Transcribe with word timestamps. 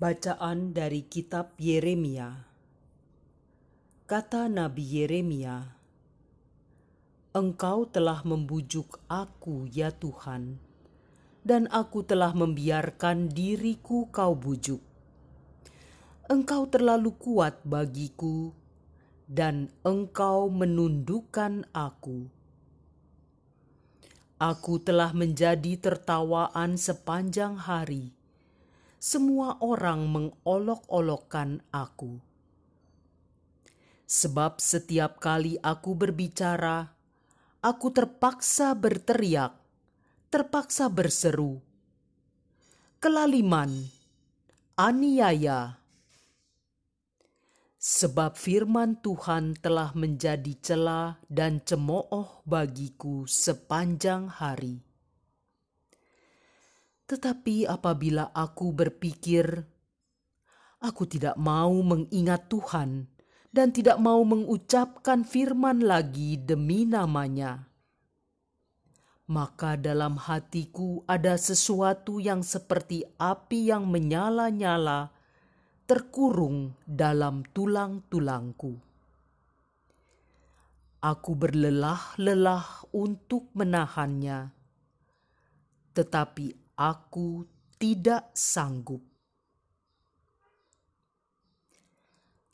Bacaan 0.00 0.72
dari 0.72 1.04
kitab 1.04 1.60
Yeremia. 1.60 2.32
Kata 4.08 4.48
Nabi 4.48 4.80
Yeremia, 4.96 5.76
Engkau 7.36 7.84
telah 7.84 8.24
membujuk 8.24 8.96
aku, 9.12 9.68
ya 9.68 9.92
Tuhan, 9.92 10.56
dan 11.44 11.68
aku 11.68 12.00
telah 12.00 12.32
membiarkan 12.32 13.28
diriku 13.28 14.08
kau 14.08 14.32
bujuk. 14.32 14.80
Engkau 16.32 16.64
terlalu 16.72 17.12
kuat 17.20 17.60
bagiku, 17.68 18.56
dan 19.28 19.68
engkau 19.84 20.48
menundukkan 20.48 21.68
aku. 21.76 22.24
Aku 24.40 24.80
telah 24.80 25.12
menjadi 25.12 25.76
tertawaan 25.76 26.80
sepanjang 26.80 27.60
hari 27.60 28.16
semua 29.00 29.56
orang 29.64 30.04
mengolok-olokkan 30.12 31.64
aku. 31.72 32.20
Sebab 34.04 34.60
setiap 34.60 35.16
kali 35.16 35.56
aku 35.56 35.96
berbicara, 35.96 36.84
aku 37.64 37.88
terpaksa 37.96 38.76
berteriak, 38.76 39.56
terpaksa 40.28 40.92
berseru. 40.92 41.64
Kelaliman, 43.00 43.88
aniaya. 44.76 45.80
Sebab 47.80 48.36
firman 48.36 49.00
Tuhan 49.00 49.56
telah 49.64 49.96
menjadi 49.96 50.52
celah 50.60 51.16
dan 51.24 51.64
cemooh 51.64 52.44
bagiku 52.44 53.24
sepanjang 53.24 54.28
hari 54.28 54.89
tetapi 57.10 57.66
apabila 57.66 58.30
aku 58.30 58.70
berpikir, 58.70 59.66
aku 60.78 61.10
tidak 61.10 61.34
mau 61.34 61.74
mengingat 61.82 62.46
Tuhan 62.46 63.10
dan 63.50 63.74
tidak 63.74 63.98
mau 63.98 64.22
mengucapkan 64.22 65.26
firman 65.26 65.82
lagi 65.82 66.38
demi 66.38 66.86
namanya. 66.86 67.66
Maka 69.26 69.74
dalam 69.74 70.22
hatiku 70.22 71.02
ada 71.10 71.34
sesuatu 71.34 72.22
yang 72.22 72.46
seperti 72.46 73.02
api 73.18 73.74
yang 73.74 73.90
menyala-nyala 73.90 75.10
terkurung 75.90 76.78
dalam 76.86 77.42
tulang-tulangku. 77.50 78.78
Aku 81.02 81.32
berlelah-lelah 81.34 82.86
untuk 82.94 83.50
menahannya, 83.58 84.54
tetapi 85.96 86.59
aku 86.80 87.44
tidak 87.76 88.32
sanggup. 88.32 89.04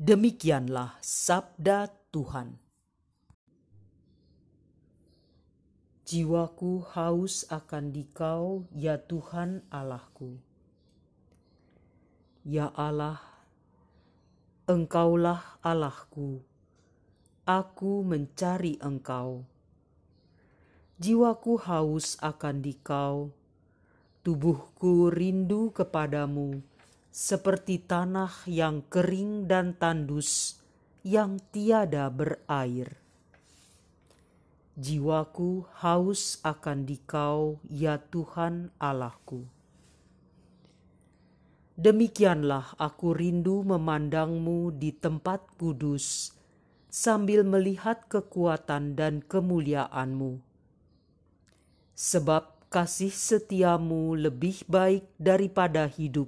Demikianlah 0.00 0.96
sabda 1.04 1.92
Tuhan. 2.08 2.56
Jiwaku 6.08 6.84
haus 6.96 7.44
akan 7.52 7.92
dikau, 7.92 8.64
ya 8.72 8.96
Tuhan 8.96 9.64
Allahku. 9.68 10.40
Ya 12.44 12.68
Allah, 12.76 13.20
Engkaulah 14.68 15.60
Allahku. 15.64 16.44
Aku 17.44 18.04
mencari 18.04 18.76
Engkau. 18.80 19.48
Jiwaku 21.00 21.56
haus 21.64 22.20
akan 22.20 22.60
dikau, 22.60 23.32
Tubuhku 24.24 25.12
rindu 25.12 25.68
kepadamu, 25.76 26.64
seperti 27.12 27.76
tanah 27.76 28.32
yang 28.48 28.80
kering 28.88 29.44
dan 29.44 29.76
tandus, 29.76 30.56
yang 31.04 31.36
tiada 31.52 32.08
berair. 32.08 32.96
Jiwaku 34.80 35.68
haus 35.76 36.40
akan 36.40 36.88
dikau, 36.88 37.60
ya 37.68 38.00
Tuhan 38.00 38.72
Allahku. 38.80 39.44
Demikianlah 41.76 42.80
aku 42.80 43.12
rindu 43.12 43.60
memandangmu 43.60 44.72
di 44.72 44.96
tempat 44.96 45.52
kudus, 45.60 46.32
sambil 46.88 47.44
melihat 47.44 48.08
kekuatan 48.08 48.96
dan 48.96 49.20
kemuliaanmu. 49.20 50.40
Sebab 51.92 52.53
kasih 52.74 53.14
setiamu 53.14 54.18
lebih 54.18 54.66
baik 54.66 55.06
daripada 55.14 55.86
hidup. 55.86 56.26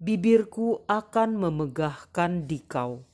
Bibirku 0.00 0.80
akan 0.88 1.36
memegahkan 1.36 2.48
dikau. 2.48 3.04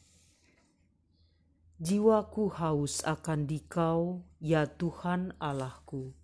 Jiwaku 1.82 2.46
haus 2.54 3.02
akan 3.02 3.50
dikau, 3.50 4.22
ya 4.38 4.70
Tuhan 4.70 5.34
Allahku. 5.42 6.14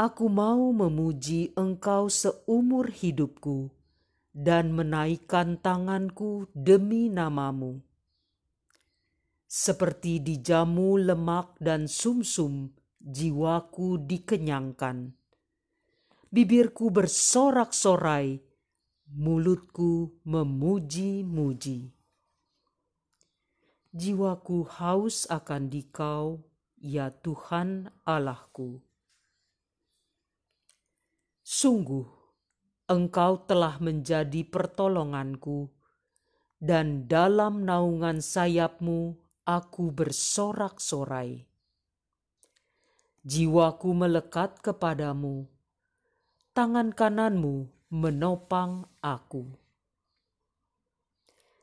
Aku 0.00 0.32
mau 0.32 0.72
memuji 0.72 1.52
Engkau 1.52 2.08
seumur 2.08 2.88
hidupku 2.88 3.68
dan 4.32 4.72
menaikkan 4.72 5.60
tanganku 5.60 6.48
demi 6.56 7.12
namamu. 7.12 7.84
Seperti 9.44 10.24
dijamu 10.24 10.96
lemak 10.96 11.52
dan 11.60 11.84
sumsum, 11.84 12.72
-sum, 12.72 12.81
jiwaku 13.02 13.98
dikenyangkan. 14.06 15.10
Bibirku 16.32 16.88
bersorak-sorai, 16.88 18.40
mulutku 19.12 20.16
memuji-muji. 20.24 21.92
Jiwaku 23.92 24.64
haus 24.64 25.28
akan 25.28 25.68
dikau, 25.68 26.40
ya 26.80 27.12
Tuhan 27.12 27.92
Allahku. 28.08 28.80
Sungguh, 31.44 32.08
Engkau 32.88 33.44
telah 33.44 33.76
menjadi 33.76 34.48
pertolonganku, 34.48 35.68
dan 36.56 37.04
dalam 37.04 37.68
naungan 37.68 38.24
sayapmu 38.24 39.20
aku 39.44 39.92
bersorak-sorai 39.92 41.51
jiwaku 43.22 43.94
melekat 43.94 44.58
kepadamu, 44.58 45.46
tangan 46.50 46.90
kananmu 46.90 47.70
menopang 47.94 48.90
aku. 48.98 49.46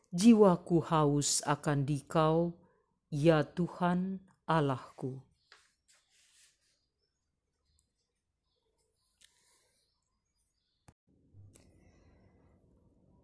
Jiwaku 0.09 0.79
haus 0.87 1.43
akan 1.43 1.85
dikau, 1.85 2.55
ya 3.11 3.43
Tuhan 3.43 4.23
Allahku. 4.47 5.19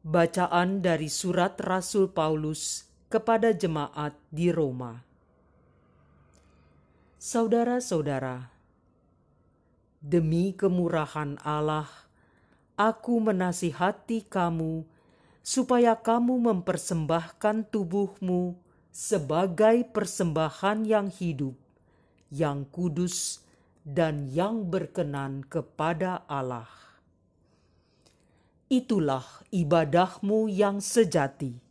Bacaan 0.06 0.86
dari 0.86 1.10
Surat 1.10 1.58
Rasul 1.58 2.14
Paulus 2.14 2.86
kepada 3.10 3.50
jemaat 3.58 4.14
di 4.30 4.54
Roma. 4.54 5.15
Saudara-saudara, 7.26 8.54
demi 9.98 10.54
kemurahan 10.54 11.42
Allah, 11.42 11.90
aku 12.78 13.18
menasihati 13.18 14.30
kamu 14.30 14.86
supaya 15.42 15.98
kamu 15.98 16.38
mempersembahkan 16.38 17.74
tubuhmu 17.74 18.54
sebagai 18.94 19.90
persembahan 19.90 20.86
yang 20.86 21.10
hidup, 21.10 21.58
yang 22.30 22.62
kudus, 22.70 23.42
dan 23.82 24.30
yang 24.30 24.70
berkenan 24.70 25.42
kepada 25.50 26.30
Allah. 26.30 26.70
Itulah 28.70 29.26
ibadahmu 29.50 30.46
yang 30.46 30.78
sejati 30.78 31.65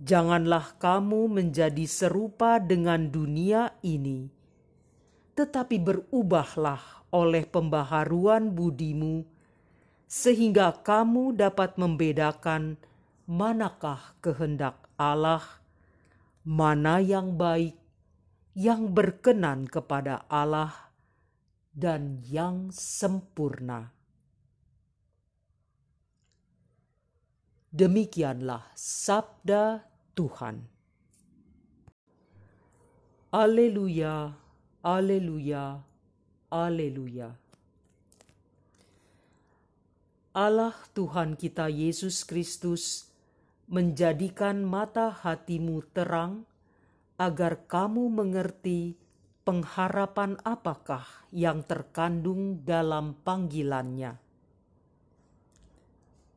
Janganlah 0.00 0.80
kamu 0.80 1.28
menjadi 1.28 1.84
serupa 1.84 2.56
dengan 2.56 3.12
dunia 3.12 3.76
ini, 3.84 4.32
tetapi 5.36 5.76
berubahlah 5.76 7.04
oleh 7.12 7.44
pembaharuan 7.44 8.48
budimu, 8.48 9.28
sehingga 10.08 10.72
kamu 10.80 11.36
dapat 11.36 11.76
membedakan 11.76 12.80
manakah 13.28 14.16
kehendak 14.24 14.80
Allah, 14.96 15.44
mana 16.48 17.04
yang 17.04 17.36
baik, 17.36 17.76
yang 18.56 18.88
berkenan 18.96 19.68
kepada 19.68 20.24
Allah, 20.32 20.96
dan 21.76 22.24
yang 22.24 22.72
sempurna. 22.72 23.92
Demikianlah 27.68 28.66
sabda 28.74 29.89
Tuhan. 30.14 30.66
Aleluya, 33.30 34.34
aleluya, 34.82 35.78
aleluya. 36.50 37.30
Allah 40.34 40.74
Tuhan 40.94 41.34
kita 41.34 41.70
Yesus 41.70 42.22
Kristus 42.26 43.10
menjadikan 43.70 44.66
mata 44.66 45.14
hatimu 45.14 45.82
terang, 45.94 46.42
agar 47.14 47.70
kamu 47.70 48.10
mengerti 48.10 48.98
pengharapan 49.46 50.34
apakah 50.42 51.06
yang 51.30 51.62
terkandung 51.62 52.66
dalam 52.66 53.14
panggilannya. 53.22 54.18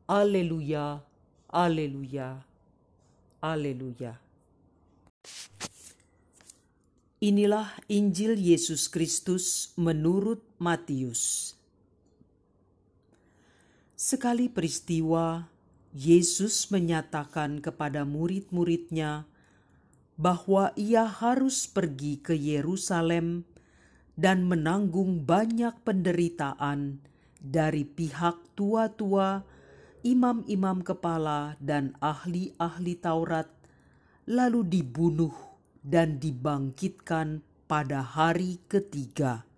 Aleluya, 0.06 1.02
aleluya, 1.50 2.38
aleluya. 3.44 4.16
Inilah 7.20 7.76
Injil 7.92 8.40
Yesus 8.40 8.88
Kristus 8.88 9.76
menurut 9.76 10.40
Matius. 10.56 11.52
Sekali 13.96 14.48
peristiwa, 14.48 15.48
Yesus 15.92 16.68
menyatakan 16.68 17.64
kepada 17.64 18.04
murid-muridnya 18.04 19.24
bahwa 20.20 20.74
ia 20.76 21.08
harus 21.08 21.64
pergi 21.64 22.20
ke 22.20 22.36
Yerusalem 22.36 23.48
dan 24.18 24.44
menanggung 24.44 25.24
banyak 25.24 25.72
penderitaan 25.80 27.00
dari 27.40 27.88
pihak 27.88 28.36
tua-tua, 28.52 29.46
imam-imam 30.04 30.84
kepala, 30.84 31.56
dan 31.58 31.96
ahli-ahli 31.98 32.94
Taurat, 33.00 33.48
lalu 34.28 34.62
dibunuh 34.68 35.32
dan 35.80 36.20
dibangkitkan 36.20 37.40
pada 37.64 38.04
hari 38.04 38.60
ketiga. 38.68 39.48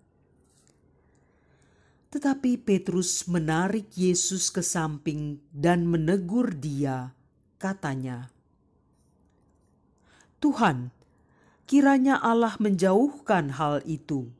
Tetapi 2.07 2.63
Petrus 2.63 3.27
menarik 3.27 3.91
Yesus 3.99 4.47
ke 4.47 4.63
samping 4.63 5.43
dan 5.51 5.83
menegur 5.83 6.55
dia, 6.55 7.11
katanya, 7.59 8.31
Tuhan, 10.39 10.95
kiranya 11.67 12.15
Allah 12.23 12.55
menjauhkan 12.61 13.59
hal 13.59 13.83
itu. 13.83 14.31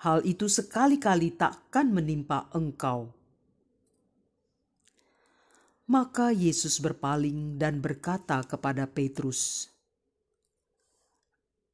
Hal 0.00 0.24
itu 0.24 0.48
sekali-kali 0.48 1.34
takkan 1.34 1.92
menimpa 1.92 2.48
engkau. 2.56 3.12
Maka 5.92 6.32
Yesus 6.32 6.80
berpaling 6.80 7.60
dan 7.60 7.84
berkata 7.84 8.40
kepada 8.48 8.88
Petrus, 8.88 9.68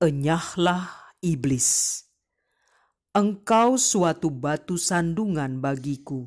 "Enyahlah 0.03 1.15
iblis, 1.23 2.03
engkau 3.15 3.79
suatu 3.79 4.27
batu 4.35 4.75
sandungan 4.75 5.63
bagiku, 5.63 6.27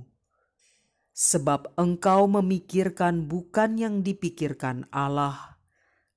sebab 1.11 1.75
engkau 1.75 2.31
memikirkan 2.31 3.27
bukan 3.27 3.75
yang 3.75 3.99
dipikirkan 3.99 4.87
Allah." 4.95 5.51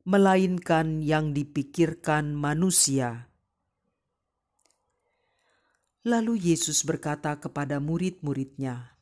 melainkan 0.04 1.00
yang 1.00 1.32
dipikirkan 1.32 2.36
manusia. 2.36 3.32
Lalu 6.04 6.52
Yesus 6.52 6.84
berkata 6.84 7.40
kepada 7.40 7.80
murid-muridnya, 7.80 8.93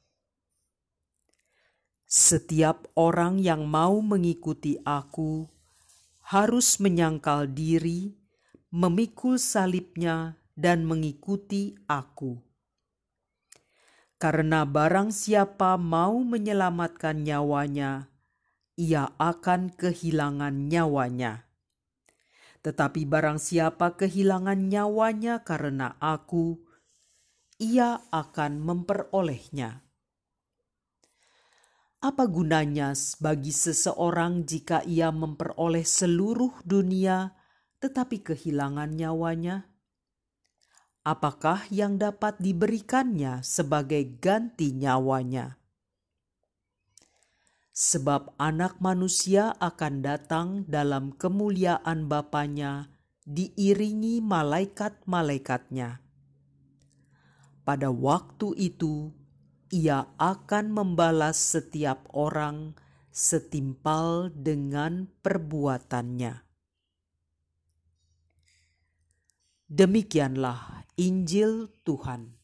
"Setiap 2.13 2.93
orang 2.93 3.41
yang 3.41 3.65
mau 3.65 4.05
mengikuti 4.05 4.77
Aku 4.85 5.49
harus 6.29 6.77
menyangkal 6.77 7.49
diri, 7.49 8.13
memikul 8.69 9.41
salibnya, 9.41 10.37
dan 10.53 10.85
mengikuti 10.85 11.73
Aku." 11.89 12.37
Karena 14.21 14.69
barang 14.69 15.09
siapa 15.09 15.81
mau 15.81 16.21
menyelamatkan 16.21 17.25
nyawanya, 17.25 18.13
ia 18.77 19.09
akan 19.17 19.73
kehilangan 19.73 20.69
nyawanya. 20.69 21.49
Tetapi 22.61 23.09
barang 23.09 23.41
siapa 23.41 23.97
kehilangan 23.97 24.69
nyawanya 24.69 25.41
karena 25.49 25.97
aku, 25.97 26.61
ia 27.57 28.05
akan 28.13 28.61
memperolehnya. 28.61 29.83
Apa 32.03 32.27
gunanya 32.27 32.99
bagi 33.23 33.55
seseorang 33.55 34.43
jika 34.43 34.83
ia 34.83 35.15
memperoleh 35.15 35.87
seluruh 35.87 36.51
dunia 36.67 37.31
tetapi 37.79 38.27
kehilangan 38.27 38.91
nyawanya? 38.91 39.71
Apakah 41.07 41.63
yang 41.71 42.03
dapat 42.03 42.43
diberikannya 42.43 43.47
sebagai 43.47 44.19
ganti 44.19 44.75
nyawanya? 44.75 45.63
sebab 47.73 48.37
anak 48.37 48.77
manusia 48.85 49.57
akan 49.57 50.05
datang 50.05 50.49
dalam 50.69 51.17
kemuliaan 51.17 52.05
Bapaknya 52.05 52.93
diiringi 53.25 54.21
malaikat-malaikatnya. 54.21 56.05
Pada 57.65 57.89
waktu 57.89 58.53
itu, 58.61 59.17
ia 59.73 60.05
akan 60.21 60.77
membalas 60.77 61.41
setiap 61.41 62.05
orang 62.13 62.77
setimpal 63.09 64.29
dengan 64.29 65.09
perbuatannya. 65.25 66.45
Demikianlah 69.73 70.85
Injil 71.01 71.73
Tuhan. 71.89 72.42